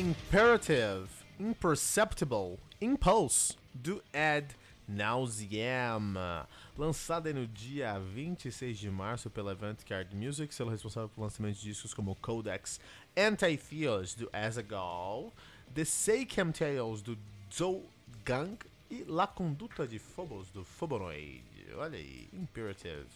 [0.00, 4.56] Imperative, Imperceptible, Impulse, do Ed
[4.88, 6.14] Nauseam.
[6.78, 11.92] Lançada no dia 26 de março pela Avantgarde Music, sendo responsável pelo lançamento de discos
[11.92, 12.80] como Codex,
[13.14, 15.34] Antitheos, do Azagal,
[15.74, 17.18] The Seikam Tales, do
[18.24, 18.56] Gang
[18.90, 21.44] e La Conduta de Phobos, do Phobonoid.
[21.76, 23.06] Olha aí, Imperative,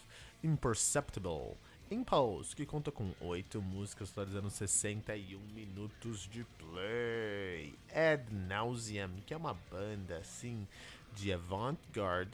[0.43, 1.57] Imperceptible,
[1.91, 7.75] Impulse, que conta com 8 músicas totalizando 61 minutos de play.
[7.93, 10.67] Ad Nauseam, que é uma banda assim
[11.13, 12.31] de avant-garde,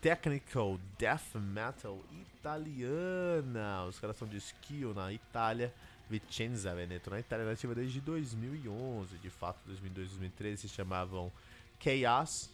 [0.00, 3.84] technical death metal italiana.
[3.84, 5.72] Os caras são de Schio na Itália,
[6.08, 9.18] Vicenza Veneto na Itália, nativa desde 2011.
[9.18, 11.30] De fato, 2002 2013 se chamavam
[11.78, 12.50] Chaos.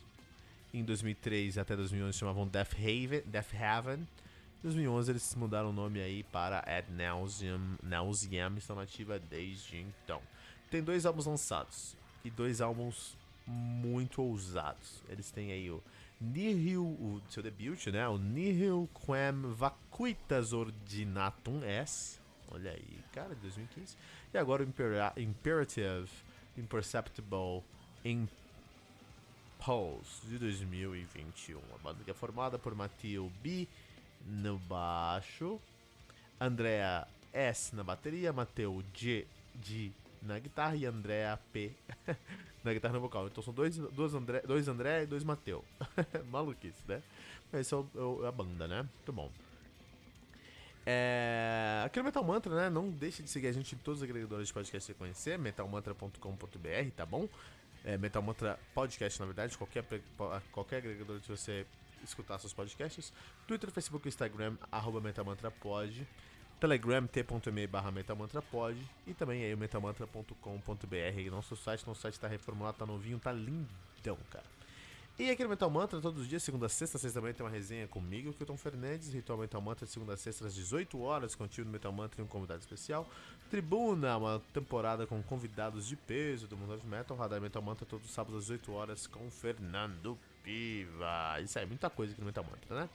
[0.74, 3.22] Em 2003 até 2011 se chamavam Death Haven.
[3.26, 4.06] Death Haven.
[4.66, 10.20] Em 2011 eles mudaram o nome aí para Ad Nauseam, Nauseam estão nativa desde então.
[10.68, 15.04] Tem dois álbuns lançados e dois álbuns muito ousados.
[15.08, 15.80] Eles têm aí o
[16.20, 18.08] Nihil, o seu debut, né?
[18.08, 22.18] O Nihil Quem Vacuitas Ordinatum S.
[22.50, 23.96] Olha aí, cara, de 2015.
[24.34, 26.10] E agora o Impera Imperative
[26.58, 27.62] Imperceptible
[28.04, 28.26] Impulse
[30.26, 31.60] de 2021.
[31.72, 33.68] A banda que é formada por Matteo B
[34.26, 35.60] no baixo,
[36.40, 39.26] Andrea S na bateria, Mateu G,
[39.62, 41.72] G na guitarra e Andrea P
[42.64, 43.26] na guitarra no vocal.
[43.26, 45.64] Então são dois, dois, André, dois André e dois Mateu.
[46.30, 47.02] Maluquice, né?
[47.52, 48.82] Esse é, o, é a banda, né?
[48.82, 49.30] Muito bom.
[50.84, 51.82] É...
[51.84, 52.70] Aqui no Metal Mantra, né?
[52.70, 55.38] Não deixe de seguir a gente em todos os agregadores de podcast que você conhecer,
[55.38, 57.28] metalmantra.com.br, tá bom?
[57.84, 59.84] É, Metal Mantra Podcast, na verdade, qualquer,
[60.50, 61.66] qualquer agregador que você
[62.04, 63.12] escutar seus podcasts.
[63.46, 66.06] Twitter, Facebook, Instagram, arroba metamantrapod.
[66.58, 68.78] Telegram, t.me barra metamantrapod.
[69.06, 71.30] E também aí o metamantra.com.br.
[71.30, 74.55] Nosso site, nosso site tá reformulado, tá novinho, tá lindão, cara.
[75.18, 77.88] E aqui no Metal Mantra, todos os dias, segunda a sexta, também tem uma resenha
[77.88, 81.90] comigo, Kilton Fernandes, Ritual Metal Mantra, segunda a sexta, às 18 horas, contigo no Metal
[81.90, 83.08] Mantra e um convidado especial.
[83.50, 87.16] Tribuna, uma temporada com convidados de peso do mundo de metal.
[87.16, 91.40] Radar Metal Mantra, todos os sábados às 18 horas, com Fernando Piva.
[91.42, 92.90] Isso aí, muita coisa aqui no Metal Mantra, né?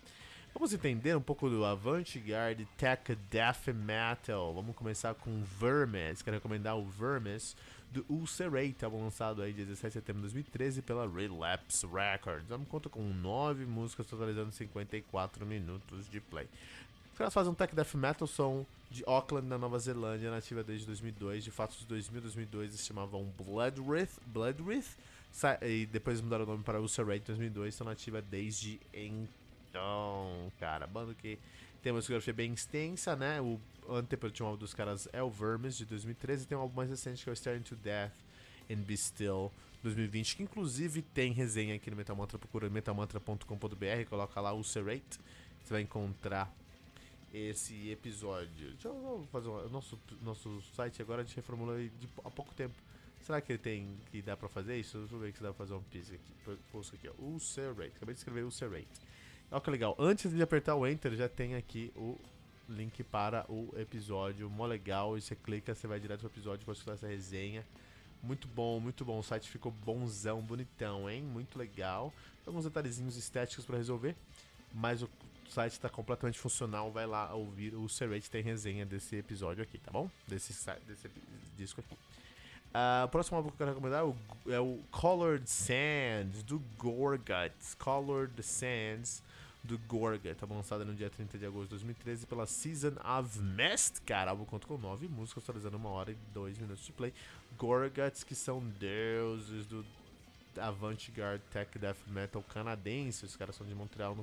[0.53, 4.53] Vamos entender um pouco do avant-garde tech death metal.
[4.53, 6.21] Vamos começar com Vermes.
[6.21, 7.55] Quero recomendar o Vermes
[7.91, 12.47] do Ulcerate, álbum lançado aí 17 de setembro de 2013 pela Relapse Records.
[12.47, 16.47] Vamos conta com 9 músicas totalizando 54 minutos de play.
[17.11, 20.85] Os caras fazem um tech death metal, são de Auckland, na Nova Zelândia, nativa desde
[20.85, 21.43] 2002.
[21.43, 24.97] De fato, os 2000 2002 eles se chamavam Bloodwrath, Bloodwrath
[25.61, 30.87] e depois mudaram o nome para Ulcerate 2002, estão nativa desde então, cara.
[30.87, 31.37] Banda que
[31.81, 33.41] tem uma discografia bem extensa, né?
[33.41, 33.59] O
[33.89, 37.23] antepenúltimo álbum dos caras é o Vermes, de 2013, e tem um álbum mais recente
[37.23, 38.13] que é o Staring to Death
[38.69, 39.51] and Be Still,
[39.83, 45.19] 2020, que inclusive tem resenha aqui no Metamantra, procura metamantra.com.br, coloca lá Ulcerate,
[45.63, 46.53] você vai encontrar
[47.33, 48.71] esse episódio.
[48.71, 52.75] Deixa eu fazer um, nosso nosso site agora a gente reformulou de, há pouco tempo.
[53.21, 54.97] Será que ele tem que dá pra fazer isso?
[54.97, 56.57] Deixa eu ver se dá pra fazer um piso aqui.
[56.71, 57.13] Posto aqui, ó.
[57.21, 57.93] Ulcerate.
[57.95, 58.87] Acabei de escrever Ulcerate.
[59.51, 59.95] Olha que legal.
[59.99, 62.17] Antes de apertar o Enter, já tem aqui o
[62.69, 64.49] link para o episódio.
[64.49, 65.17] Mó legal.
[65.17, 67.65] E você clica, você vai direto pro episódio para escutar essa resenha.
[68.23, 69.19] Muito bom, muito bom.
[69.19, 71.21] O site ficou bonzão, bonitão, hein?
[71.21, 72.13] Muito legal.
[72.47, 74.15] Alguns detalhezinhos estéticos para resolver.
[74.73, 75.09] Mas o
[75.49, 76.89] site está completamente funcional.
[76.89, 77.75] Vai lá ouvir.
[77.75, 80.09] O Serrate tem resenha desse episódio aqui, tá bom?
[80.29, 80.53] Desse,
[80.87, 81.09] desse
[81.57, 81.93] disco aqui.
[82.73, 84.15] Uh, o próximo álbum que eu quero recomendar é o,
[84.53, 87.75] é o Colored Sands, do Gorguts.
[87.75, 89.21] Colored Sands,
[89.63, 90.35] do Gorgut.
[90.35, 94.01] Tá lançado no dia 30 de agosto de 2013 pela Season of Mist.
[94.01, 97.13] Cara, o álbum conta com nove músicas, atualizando uma hora e dois minutos de play.
[97.57, 99.85] Gorguts, que são deuses do
[100.57, 103.25] avant-garde tech death metal canadense.
[103.25, 104.15] Os caras são de Montreal.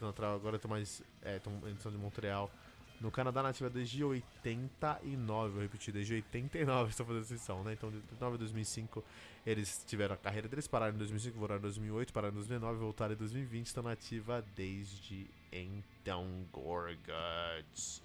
[0.00, 1.02] No, agora estão mais.
[1.22, 2.50] É, tão, eles são de Montreal
[3.00, 7.72] no Canadá nativa desde 89, vou repetir, desde 89 estou fazendo sessão, né?
[7.72, 9.04] Então de 2009 a 2005
[9.46, 13.14] eles tiveram a carreira deles, pararam em 2005, voltaram em 2008, pararam em 2009, voltaram
[13.14, 18.02] em 2020, estão nativa desde então, Gorguts.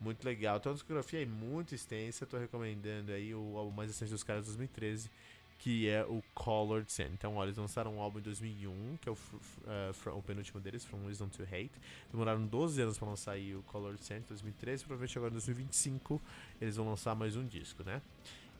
[0.00, 0.60] Muito legal.
[0.60, 2.26] Tem uma discografia aí muito extensa.
[2.26, 5.10] Tô recomendando aí o álbum mais recente dos caras de 2013,
[5.58, 7.10] que é o Colored Sand.
[7.12, 10.84] Então, olha, eles lançaram um álbum em 2001, que é o, uh, o penúltimo deles,
[10.84, 11.72] From Wisdom to Hate.
[12.10, 14.84] Demoraram 12 anos para lançar aí o Colored Sand em 2013.
[14.84, 16.22] Provavelmente agora em 2025
[16.60, 18.02] eles vão lançar mais um disco, né?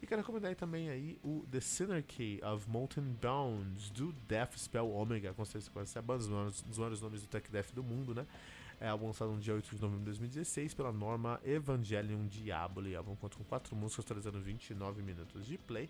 [0.03, 4.91] E quero recomendar aí também aí o The Synergy of Molten Bones, do Death Spell
[4.91, 5.33] Omega.
[5.33, 8.27] Com certeza conhece a banda, um dos maiores nomes do Tech Death do mundo, né?
[8.79, 12.87] É álbum lançado no dia 8 de novembro de 2016 pela Norma Evangelion Diablo.
[12.87, 15.89] E álbum conta com 4 músicas, totalizando 29 minutos de play.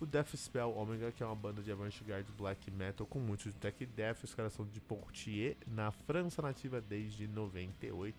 [0.00, 3.58] O Death Spell Omega, que é uma banda de avant-garde black metal com muitos de
[3.58, 4.22] tech death.
[4.22, 8.16] Os caras são de Portier, na França nativa desde 98.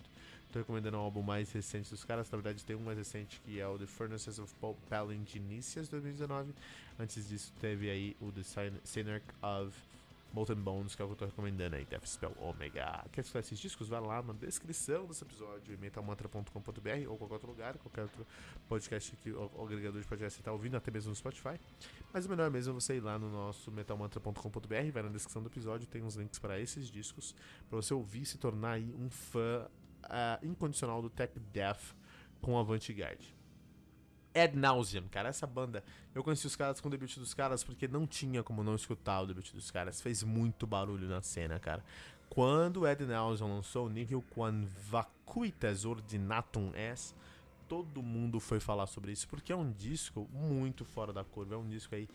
[0.52, 2.30] Tô recomendando um álbum mais recente dos caras.
[2.30, 4.54] Na verdade, tem um mais recente que é o The Furnaces of
[4.90, 6.54] Palin de Inicias 2019.
[7.00, 8.42] Antes disso, teve aí o The
[8.84, 9.74] Synarch of
[10.34, 13.06] Molten Bones, que é o que eu tô recomendando aí, Death Spell Omega.
[13.12, 13.88] Quer escutar esses discos?
[13.88, 18.26] Vai lá na descrição desse episódio, metalmantra.com.br ou qualquer outro lugar, qualquer outro
[18.68, 21.60] podcast que o, agregador de podcast você tá ouvindo, até mesmo no Spotify.
[22.14, 25.50] Mas o melhor mesmo é você ir lá no nosso metalmantra.com.br, vai na descrição do
[25.50, 27.36] episódio, tem uns links para esses discos,
[27.68, 29.68] para você ouvir e se tornar aí um fã
[30.06, 31.96] uh, incondicional do Tech Death
[32.42, 33.39] com Avantgarde.
[34.34, 35.84] Ad Nauseam, cara, essa banda,
[36.14, 39.22] eu conheci os caras com o debut dos caras porque não tinha como não escutar
[39.22, 41.84] o debut dos caras, fez muito barulho na cena, cara.
[42.30, 47.16] Quando Ad Nauseam lançou o Nível Quan Vacuitas Ordinatum S,
[47.68, 51.58] todo mundo foi falar sobre isso, porque é um disco muito fora da curva, é
[51.58, 52.08] um disco aí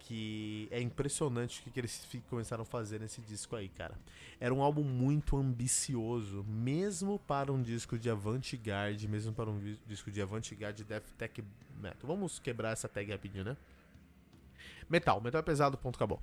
[0.00, 3.94] que é impressionante o que, eles começaram a fazer nesse disco aí, cara.
[4.40, 10.10] Era um álbum muito ambicioso, mesmo para um disco de avant-garde, mesmo para um disco
[10.10, 11.44] de avant-garde death tech
[11.80, 12.00] metal.
[12.02, 13.56] Vamos quebrar essa tag rapidinho, né?
[14.88, 16.20] Metal, metal é pesado, ponto, acabou.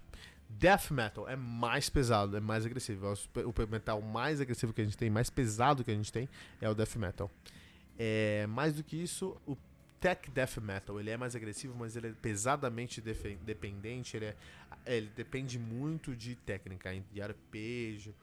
[0.50, 3.08] Death metal é mais pesado, é mais agressivo.
[3.08, 6.28] É o metal mais agressivo que a gente tem, mais pesado que a gente tem,
[6.60, 7.32] é o death metal.
[7.98, 9.56] É, mais do que isso, o
[10.00, 14.36] tech death metal, ele é mais agressivo, mas ele é pesadamente dependente, ele, é,
[14.86, 18.14] ele depende muito de técnica, de arpejo,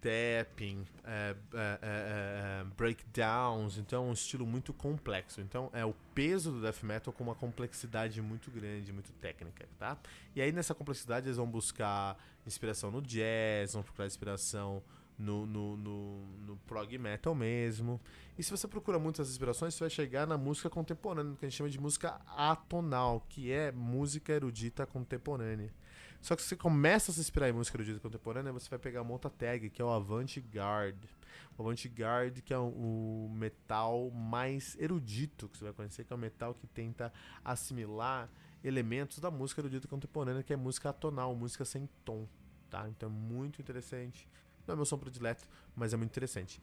[0.00, 5.40] tapping, é, é, é, breakdowns, então é um estilo muito complexo.
[5.40, 9.98] Então é o peso do death metal com uma complexidade muito grande, muito técnica, tá?
[10.34, 12.16] E aí nessa complexidade eles vão buscar
[12.46, 14.82] inspiração no jazz, vão procurar inspiração
[15.20, 18.00] no, no, no, no, prog metal mesmo.
[18.38, 21.58] E se você procura muitas inspirações, você vai chegar na música contemporânea, que a gente
[21.58, 25.72] chama de música atonal, que é música erudita contemporânea.
[26.20, 29.02] Só que se você começa a se inspirar em música erudita contemporânea, você vai pegar
[29.02, 31.08] uma outra tag, que é o avant-garde.
[31.56, 36.18] O avant-garde, que é o, metal mais erudito que você vai conhecer, que é o
[36.18, 37.12] metal que tenta
[37.44, 38.30] assimilar
[38.62, 42.26] elementos da música erudita contemporânea, que é música atonal, música sem tom.
[42.68, 42.88] Tá?
[42.88, 44.28] Então é muito interessante.
[44.70, 46.62] Não é meu som predileto, mas é muito interessante.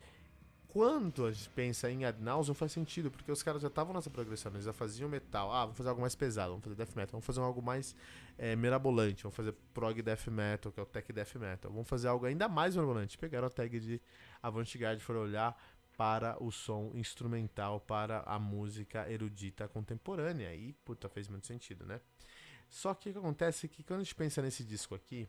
[0.67, 4.09] Quando a gente pensa em Ad Nauseam, faz sentido, porque os caras já estavam nessa
[4.09, 5.51] progressão, eles já faziam metal.
[5.51, 7.95] Ah, vamos fazer algo mais pesado, vamos fazer death metal, vamos fazer algo mais
[8.37, 11.71] é, mirabolante, vamos fazer prog death metal, que é o tech death metal.
[11.71, 13.17] Vamos fazer algo ainda mais mirabolante.
[13.17, 14.01] Pegaram a tag de
[14.41, 15.57] avant-garde foram olhar
[15.97, 20.53] para o som instrumental, para a música erudita contemporânea.
[20.53, 21.99] E, puta, fez muito sentido, né?
[22.69, 25.27] Só que o que acontece é que quando a gente pensa nesse disco aqui,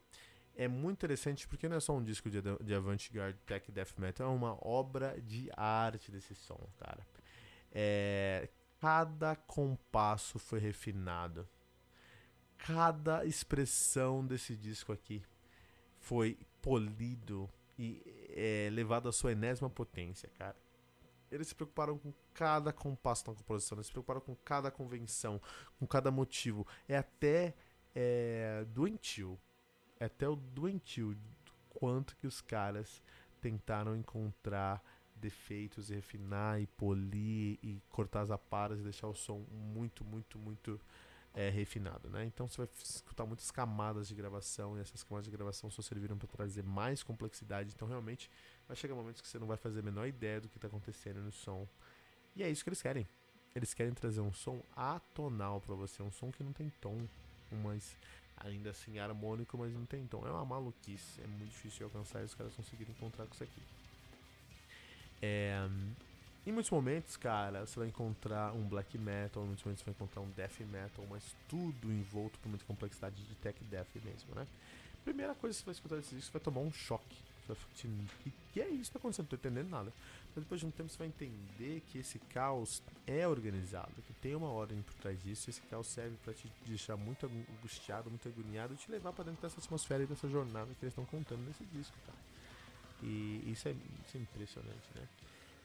[0.59, 4.29] é muito interessante porque não é só um disco de, de avant-garde tech death metal,
[4.29, 7.07] é uma obra de arte desse som, cara.
[7.71, 8.49] É,
[8.81, 11.49] cada compasso foi refinado.
[12.59, 15.23] Cada expressão desse disco aqui
[16.01, 20.57] foi polido e é, levado à sua enésima potência, cara.
[21.31, 25.41] Eles se preocuparam com cada compasso na composição, eles se preocuparam com cada convenção,
[25.79, 26.67] com cada motivo.
[26.89, 27.55] É até
[27.95, 29.39] é, doentio
[30.01, 31.17] é até o doentio
[31.69, 33.03] quanto que os caras
[33.41, 34.83] tentaram encontrar
[35.15, 40.39] defeitos e refinar e polir e cortar as aparas e deixar o som muito, muito,
[40.39, 40.81] muito
[41.35, 42.25] é, refinado, né?
[42.25, 46.17] Então você vai escutar muitas camadas de gravação e essas camadas de gravação só serviram
[46.17, 47.73] para trazer mais complexidade.
[47.75, 48.31] Então realmente
[48.67, 51.21] vai chegar momentos que você não vai fazer a menor ideia do que está acontecendo
[51.21, 51.69] no som.
[52.35, 53.07] E é isso que eles querem.
[53.55, 57.07] Eles querem trazer um som atonal para você, um som que não tem tom,
[57.63, 57.97] mas
[58.41, 60.27] ainda assim harmônico, mas não tem tom.
[60.27, 63.63] É uma maluquice, é muito difícil alcançar e os caras conseguiram encontrar com isso aqui.
[65.21, 65.69] É,
[66.47, 69.95] em muitos momentos, cara, você vai encontrar um black metal, em muitos momentos você vai
[69.95, 74.47] encontrar um death metal, mas tudo envolto por muita complexidade de tech death mesmo, né?
[75.05, 77.28] Primeira coisa que você vai escutar desse disco, você vai tomar um choque.
[77.55, 79.25] Você vai o que é isso que tá acontecendo?
[79.25, 79.93] Não tô entendendo nada.
[80.35, 84.35] Mas depois de um tempo você vai entender que esse caos é organizado, que tem
[84.35, 88.75] uma ordem por trás disso, esse caos serve para te deixar muito angustiado, muito agoniado
[88.75, 91.65] e te levar para dentro dessa atmosfera e dessa jornada que eles estão contando nesse
[91.67, 92.19] disco, cara.
[93.03, 93.73] E isso é,
[94.07, 95.09] isso é impressionante, né?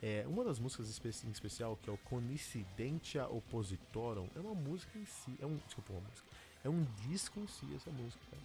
[0.06, 5.06] É, uma das músicas em especial, que é o Conincidentia Oppositorum, é uma música em
[5.06, 5.34] si.
[5.40, 5.56] É um.
[5.66, 6.28] Desculpa, uma música.
[6.62, 8.44] É um disco em si essa música, cara.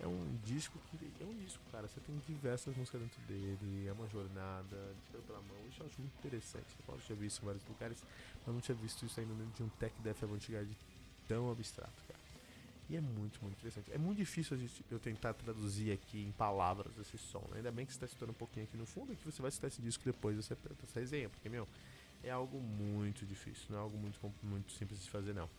[0.00, 0.96] É um disco que.
[1.20, 1.88] É um disco, cara.
[1.88, 3.88] Você tem diversas músicas dentro dele.
[3.88, 5.56] É uma jornada, de pela mão.
[5.68, 6.66] Isso eu acho muito interessante.
[6.78, 8.04] Eu posso ter visto em vários lugares,
[8.46, 10.76] mas não tinha visto isso ainda dentro de um tech death avant-garde
[11.26, 12.18] tão abstrato, cara.
[12.88, 13.92] E é muito, muito interessante.
[13.92, 17.44] É muito difícil gente, eu tentar traduzir aqui em palavras esse som.
[17.50, 17.58] Né?
[17.58, 19.68] Ainda bem que você está escutando um pouquinho aqui no fundo que você vai citar
[19.68, 21.28] esse disco depois dessa, dessa resenha.
[21.28, 21.68] Porque, meu,
[22.24, 23.66] é algo muito difícil.
[23.68, 25.50] Não é algo muito, muito simples de fazer, não.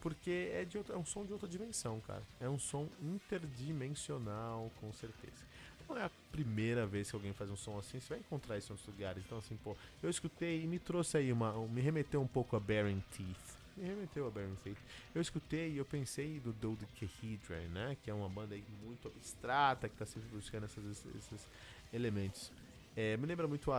[0.00, 2.22] Porque é, de outra, é um som de outra dimensão, cara.
[2.40, 5.50] É um som interdimensional, com certeza.
[5.88, 8.72] Não é a primeira vez que alguém faz um som assim, você vai encontrar isso
[8.72, 9.22] em outros lugares.
[9.26, 11.52] Então, assim, pô, eu escutei e me trouxe aí uma.
[11.66, 14.78] me remeteu um pouco a Bearing Teeth me remeteu a Baron Faith.
[15.14, 17.96] Eu escutei e eu pensei do Dodecahedron, né?
[18.02, 21.48] Que é uma banda aí muito abstrata, que está sempre buscando esses, esses
[21.92, 22.52] elementos.
[22.96, 23.78] É, me lembra muito a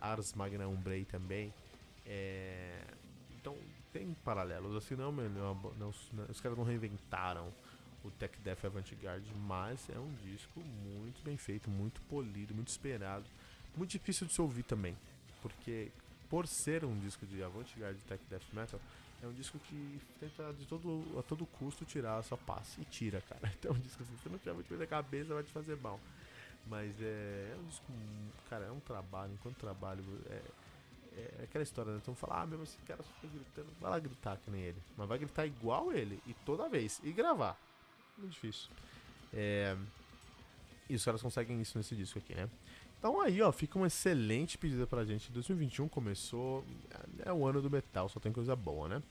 [0.00, 1.52] Ars Magna Umbrei também.
[2.06, 2.80] É,
[3.38, 3.56] então,
[3.92, 4.74] tem paralelos.
[4.76, 5.88] Assim, não, não, não, não,
[6.28, 7.52] os caras não reinventaram
[8.04, 13.24] o Tech Death Avant-Garde, mas é um disco muito bem feito, muito polido, muito esperado.
[13.76, 14.96] Muito difícil de se ouvir também,
[15.40, 15.90] porque
[16.28, 18.80] por ser um disco de avant-garde tech death metal,
[19.22, 22.76] é um disco que tenta de todo, a todo custo tirar a sua paz.
[22.78, 23.52] E tira, cara.
[23.58, 25.52] Então é um disco assim, se você não tiver muito coisa na cabeça, vai te
[25.52, 26.00] fazer mal.
[26.66, 27.92] Mas é, é um disco,
[28.48, 30.42] cara, é um trabalho, enquanto trabalho, é,
[31.16, 31.98] é aquela história, né?
[32.02, 34.82] Então falar, ah, mesmo esse cara só gritando, vai lá gritar que nem ele.
[34.96, 37.58] Mas vai gritar igual ele, e toda vez, e gravar.
[38.18, 38.70] Muito difícil.
[39.32, 39.76] É,
[40.88, 42.48] e os caras conseguem isso nesse disco aqui, né?
[42.98, 45.32] Então aí, ó, fica uma excelente pedida pra gente.
[45.32, 46.64] 2021 começou,
[47.24, 49.02] é o ano do metal, só tem coisa boa, né?